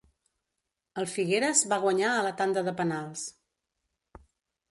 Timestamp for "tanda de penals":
2.41-3.27